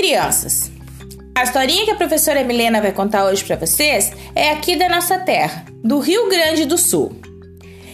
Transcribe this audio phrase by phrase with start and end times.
[0.00, 0.70] crianças!
[1.34, 5.18] A historinha que a professora Milena vai contar hoje para vocês é aqui da nossa
[5.18, 7.20] terra, do Rio Grande do Sul.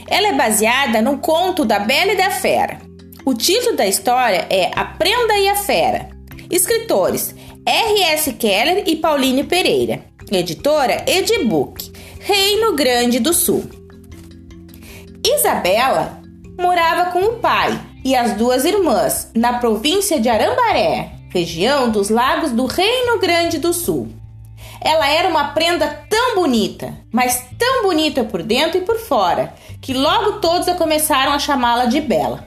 [0.09, 2.79] Ela é baseada no conto da Bela e da Fera.
[3.25, 6.11] O título da história é A Prenda e a Fera.
[6.49, 7.35] Escritores
[7.67, 8.33] R.S.
[8.35, 10.05] Keller e Pauline Pereira.
[10.31, 13.69] Editora Edibook, Reino Grande do Sul.
[15.25, 16.23] Isabela
[16.57, 22.51] morava com o pai e as duas irmãs na província de Arambaré, região dos lagos
[22.51, 24.09] do Reino Grande do Sul.
[24.81, 29.93] Ela era uma prenda tão bonita, mas tão bonita por dentro e por fora, que
[29.93, 32.47] logo todos a começaram a chamá-la de Bela.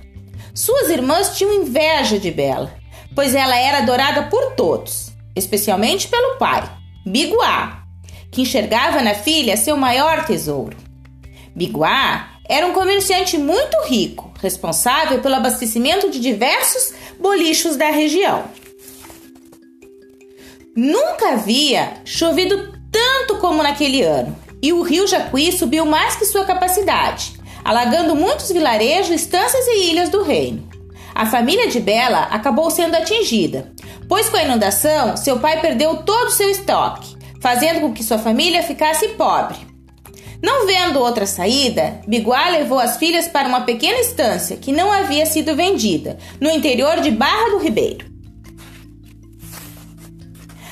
[0.55, 2.73] Suas irmãs tinham inveja de Bela,
[3.13, 6.67] pois ela era adorada por todos, especialmente pelo pai,
[7.05, 7.83] Biguá,
[8.31, 10.75] que enxergava na filha seu maior tesouro.
[11.55, 18.45] Biguá era um comerciante muito rico, responsável pelo abastecimento de diversos bolichos da região.
[20.75, 26.45] Nunca havia chovido tanto como naquele ano, e o rio Jacuí subiu mais que sua
[26.45, 30.67] capacidade, alagando muitos vilarejos, estâncias e ilhas do reino.
[31.13, 33.71] A família de Bela acabou sendo atingida,
[34.07, 38.19] pois com a inundação seu pai perdeu todo o seu estoque, fazendo com que sua
[38.19, 39.57] família ficasse pobre.
[40.41, 45.25] Não vendo outra saída, Biguá levou as filhas para uma pequena estância que não havia
[45.25, 48.18] sido vendida, no interior de Barra do Ribeiro.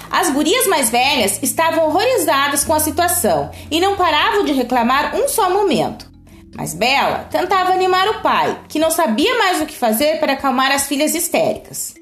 [0.10, 5.28] As gurias mais velhas estavam horrorizadas com a situação e não paravam de reclamar um
[5.28, 6.10] só momento.
[6.56, 10.72] Mas Bela tentava animar o pai, que não sabia mais o que fazer para acalmar
[10.72, 11.94] as filhas histéricas.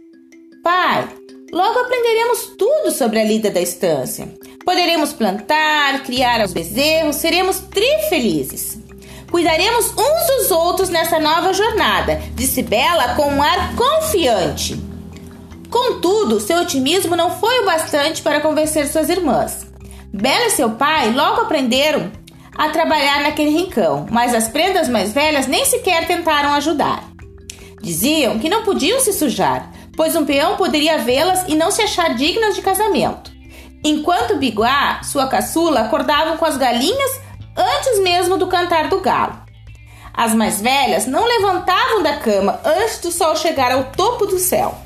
[0.63, 1.07] Pai,
[1.51, 4.33] logo aprenderemos tudo sobre a lida da estância.
[4.63, 8.79] Poderemos plantar, criar os bezerros, seremos trifelizes.
[9.29, 14.84] Cuidaremos uns dos outros nessa nova jornada, disse Bela com um ar confiante.
[15.75, 19.67] Contudo, seu otimismo não foi o bastante para convencer suas irmãs.
[20.05, 22.13] Bela e seu pai logo aprenderam
[22.57, 27.03] a trabalhar naquele rincão, mas as prendas mais velhas nem sequer tentaram ajudar.
[27.81, 32.15] Diziam que não podiam se sujar, pois um peão poderia vê-las e não se achar
[32.15, 33.29] dignas de casamento.
[33.83, 37.19] Enquanto Biguá, sua caçula, acordavam com as galinhas
[37.53, 39.41] antes mesmo do cantar do galo.
[40.13, 44.84] As mais velhas não levantavam da cama antes do sol chegar ao topo do céu.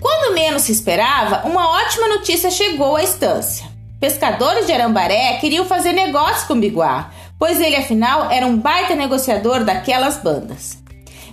[0.00, 3.66] Quando menos se esperava, uma ótima notícia chegou à estância.
[3.98, 9.64] Pescadores de Arambaré queriam fazer negócio com Biguá, pois ele afinal era um baita negociador
[9.64, 10.78] daquelas bandas.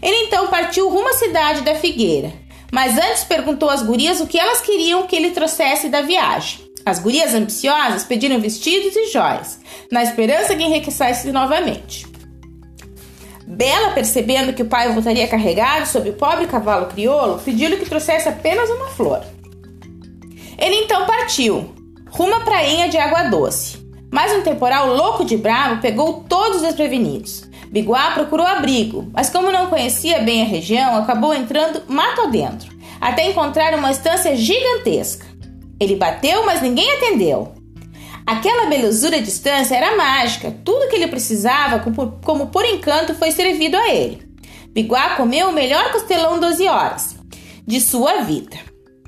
[0.02, 2.32] Ele então partiu rumo à cidade da Figueira,
[2.72, 6.62] mas antes perguntou às gurias o que elas queriam que ele trouxesse da viagem.
[6.86, 9.60] As gurias ambiciosas pediram vestidos e joias,
[9.92, 12.13] na esperança que enriquecesse novamente.
[13.48, 18.30] Bela, percebendo que o pai voltaria carregado sobre o pobre cavalo crioulo, pediu-lhe que trouxesse
[18.30, 19.22] apenas uma flor.
[20.58, 21.74] Ele então partiu,
[22.10, 23.84] rumo à prainha de água doce.
[24.12, 27.50] Mas um temporal louco de bravo pegou todos os desprevenidos.
[27.72, 32.72] Biguá procurou abrigo, mas como não conhecia bem a região, acabou entrando mato adentro,
[33.02, 35.26] até encontrar uma estância gigantesca.
[35.80, 37.52] Ele bateu, mas ninguém atendeu.
[38.26, 41.84] Aquela belezura de distância era mágica, tudo que ele precisava,
[42.24, 44.26] como por encanto, foi servido a ele.
[44.70, 47.16] Biguá comeu o melhor costelão 12 horas
[47.66, 48.58] de sua vida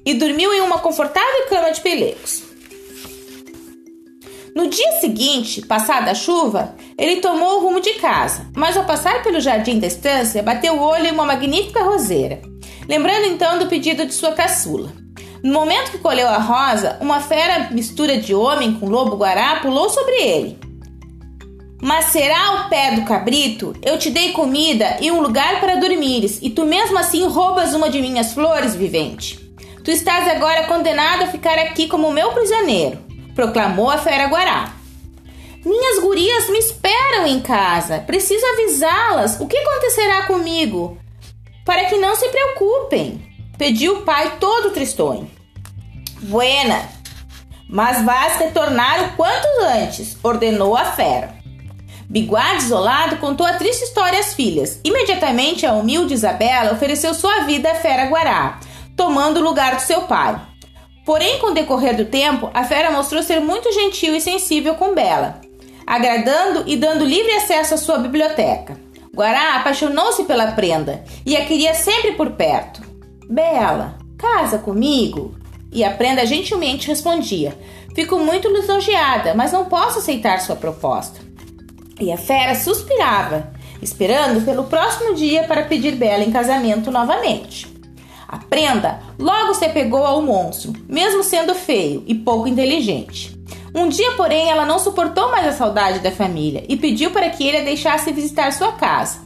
[0.05, 2.43] e dormiu em uma confortável cama de pelecos.
[4.55, 9.21] No dia seguinte, passada a chuva, ele tomou o rumo de casa, mas ao passar
[9.23, 12.41] pelo jardim da estância, bateu o olho em uma magnífica roseira,
[12.87, 15.04] lembrando então do pedido de sua caçula.
[15.45, 20.15] No momento que colheu a rosa, uma fera mistura de homem com lobo-guará pulou sobre
[20.15, 20.57] ele.
[21.79, 23.75] Mas será o pé do cabrito?
[23.83, 27.91] Eu te dei comida e um lugar para dormires, e tu mesmo assim roubas uma
[27.91, 29.37] de minhas flores, vivente.
[29.83, 32.97] Tu estás agora condenado a ficar aqui como meu prisioneiro,
[33.35, 34.73] proclamou a fera guará.
[35.63, 37.99] Minhas gurias me esperam em casa.
[37.99, 39.39] Preciso avisá-las.
[39.39, 40.97] O que acontecerá comigo?
[41.63, 45.29] Para que não se preocupem, pediu o pai todo tristonho.
[46.21, 46.89] Buena,
[47.69, 51.35] mas vais retornar o quanto antes, ordenou a fera.
[52.07, 54.79] Biguá, desolado, contou a triste história às filhas.
[54.83, 58.59] Imediatamente a humilde Isabela ofereceu sua vida à fera Guará,
[58.95, 60.39] tomando o lugar do seu pai.
[61.03, 64.93] Porém, com o decorrer do tempo, a fera mostrou ser muito gentil e sensível com
[64.93, 65.41] Bela,
[65.85, 68.79] agradando e dando livre acesso à sua biblioteca.
[69.13, 72.84] Guará apaixonou-se pela prenda e a queria sempre por perto.
[73.29, 75.35] Bela, casa comigo,
[75.71, 77.57] e a prenda gentilmente respondia:
[77.93, 81.19] Fico muito lisonjeada, mas não posso aceitar sua proposta.
[81.99, 83.51] E a fera suspirava,
[83.81, 87.67] esperando pelo próximo dia para pedir Bela em casamento novamente.
[88.27, 93.35] A prenda logo se apegou ao monstro, mesmo sendo feio e pouco inteligente.
[93.73, 97.45] Um dia, porém, ela não suportou mais a saudade da família e pediu para que
[97.45, 99.24] ele a deixasse visitar sua casa.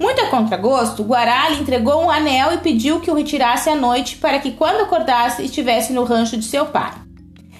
[0.00, 4.16] Muito a contragosto, Guará lhe entregou um anel e pediu que o retirasse à noite
[4.16, 6.90] para que, quando acordasse, estivesse no rancho de seu pai.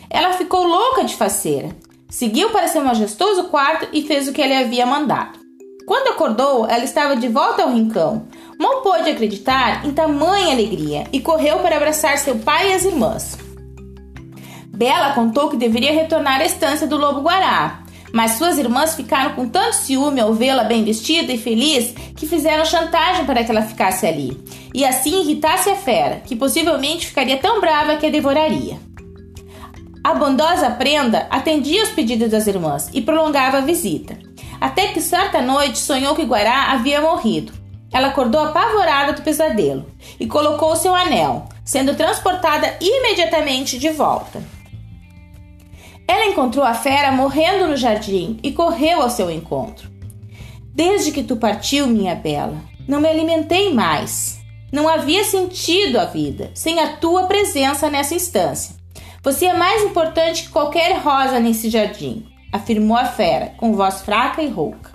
[0.08, 1.76] Ela ficou louca de faceira.
[2.08, 5.38] Seguiu para seu majestoso quarto e fez o que ele havia mandado.
[5.86, 8.26] Quando acordou, ela estava de volta ao rincão.
[8.58, 13.36] Mal pôde acreditar em tamanha alegria e correu para abraçar seu pai e as irmãs.
[14.68, 17.82] Bela contou que deveria retornar à estância do Lobo Guará,
[18.12, 22.64] mas suas irmãs ficaram com tanto ciúme ao vê-la bem vestida e feliz que fizeram
[22.64, 24.38] chantagem para que ela ficasse ali
[24.74, 28.78] e assim irritasse a fera, que possivelmente ficaria tão brava que a devoraria.
[30.02, 34.18] A bondosa prenda atendia os pedidos das irmãs e prolongava a visita,
[34.60, 37.52] até que certa noite sonhou que Guará havia morrido.
[37.92, 39.84] Ela acordou apavorada do pesadelo
[40.18, 44.40] e colocou seu anel, sendo transportada imediatamente de volta.
[46.10, 49.88] Ela encontrou a fera morrendo no jardim e correu ao seu encontro.
[50.74, 52.56] Desde que tu partiu, minha bela,
[52.88, 54.40] não me alimentei mais.
[54.72, 58.74] Não havia sentido a vida sem a tua presença nessa instância.
[59.22, 64.42] Você é mais importante que qualquer rosa nesse jardim, afirmou a fera, com voz fraca
[64.42, 64.90] e rouca.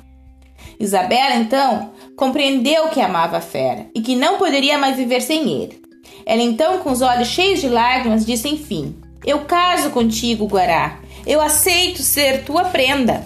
[0.77, 5.81] Isabela, então, compreendeu que amava a fera e que não poderia mais viver sem ele.
[6.25, 11.41] Ela, então, com os olhos cheios de lágrimas, disse enfim: Eu caso contigo, Guará, eu
[11.41, 13.25] aceito ser tua prenda.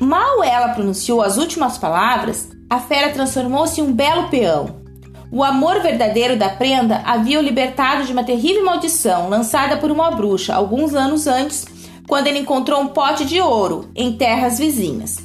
[0.00, 4.82] Mal ela pronunciou as últimas palavras, a fera transformou-se em um belo peão.
[5.30, 10.10] O amor verdadeiro da prenda havia o libertado de uma terrível maldição lançada por uma
[10.10, 11.66] bruxa alguns anos antes,
[12.06, 15.18] quando ele encontrou um pote de ouro em terras vizinhas.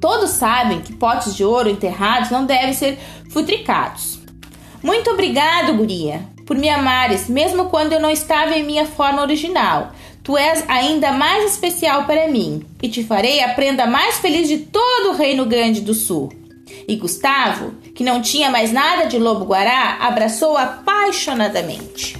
[0.00, 2.98] Todos sabem que potes de ouro enterrados não devem ser
[3.30, 4.20] futricados.
[4.82, 9.90] Muito obrigado, guria por me amares, mesmo quando eu não estava em minha forma original.
[10.22, 14.58] Tu és ainda mais especial para mim, e te farei a prenda mais feliz de
[14.58, 16.32] todo o Reino Grande do Sul.
[16.88, 22.16] E Gustavo, que não tinha mais nada de lobo-guará, abraçou apaixonadamente.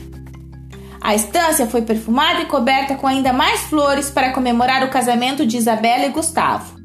[1.01, 5.57] A estância foi perfumada e coberta com ainda mais flores para comemorar o casamento de
[5.57, 6.77] Isabela e Gustavo.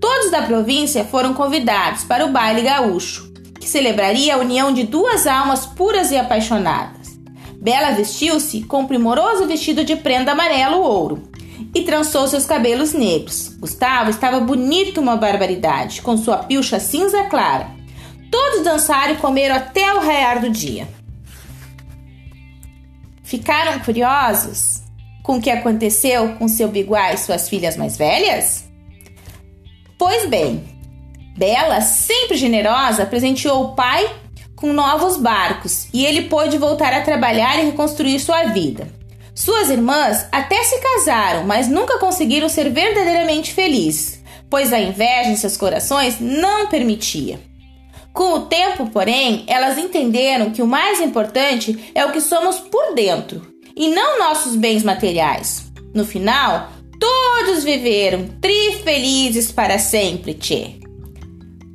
[0.00, 3.25] Todos da província foram convidados para o baile gaúcho
[3.66, 7.18] que celebraria a união de duas almas puras e apaixonadas.
[7.60, 11.28] Bela vestiu-se com um primoroso vestido de prenda amarelo-ouro
[11.74, 13.56] e trançou seus cabelos negros.
[13.58, 17.66] Gustavo estava bonito uma barbaridade, com sua pilcha cinza clara.
[18.30, 20.86] Todos dançaram e comeram até o raiar do dia.
[23.24, 24.80] Ficaram curiosos
[25.24, 28.64] com o que aconteceu com seu biguá e suas filhas mais velhas?
[29.98, 30.75] Pois bem,
[31.36, 34.10] Bela, sempre generosa, presenteou o pai
[34.56, 38.88] com novos barcos e ele pôde voltar a trabalhar e reconstruir sua vida.
[39.34, 45.36] Suas irmãs até se casaram, mas nunca conseguiram ser verdadeiramente felizes, pois a inveja em
[45.36, 47.38] seus corações não permitia.
[48.14, 52.94] Com o tempo, porém, elas entenderam que o mais importante é o que somos por
[52.94, 53.46] dentro
[53.76, 55.70] e não nossos bens materiais.
[55.92, 60.85] No final, todos viveram tri felizes para sempre, tchê.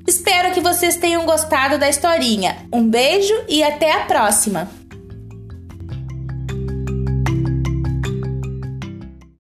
[0.07, 2.57] Espero que vocês tenham gostado da historinha.
[2.71, 4.80] Um beijo e até a próxima!